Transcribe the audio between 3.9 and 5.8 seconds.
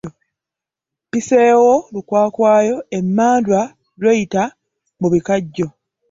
lweyita mu bikajjo.